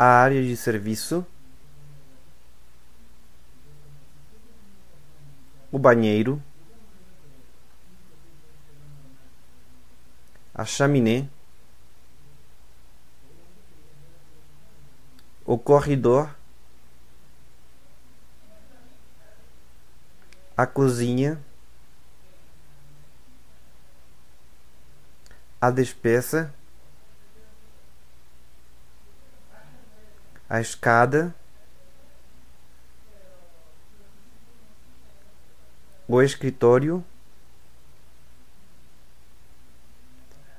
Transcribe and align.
a 0.00 0.06
área 0.06 0.42
de 0.42 0.56
serviço, 0.56 1.26
o 5.70 5.78
banheiro, 5.78 6.42
a 10.54 10.64
chaminé, 10.64 11.28
o 15.44 15.58
corredor, 15.58 16.34
a 20.56 20.66
cozinha, 20.66 21.38
a 25.60 25.70
despeça, 25.70 26.54
a 30.50 30.60
escada, 30.60 31.32
o 36.08 36.20
escritório, 36.20 37.04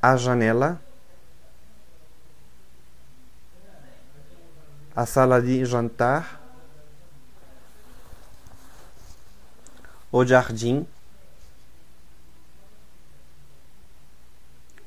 a 0.02 0.16
janela, 0.16 0.81
a 4.95 5.05
sala 5.05 5.41
de 5.41 5.66
jantar, 5.66 6.39
o 10.09 10.23
jardim, 10.23 10.88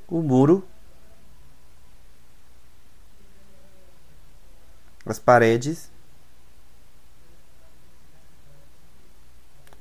o 0.09 0.23
muro, 0.23 0.67
as 5.07 5.19
paredes, 5.19 5.91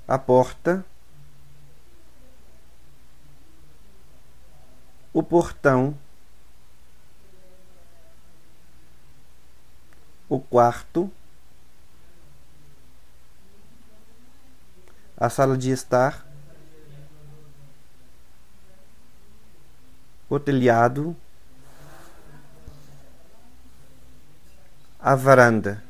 a 0.05 0.19
porta, 0.19 0.85
o 5.13 5.23
portão, 5.23 5.97
o 10.27 10.39
quarto, 10.39 11.09
a 15.15 15.29
sala 15.29 15.57
de 15.57 15.69
estar, 15.69 16.27
o 20.29 20.39
telhado, 20.39 21.15
a 25.03 25.15
varanda. 25.15 25.81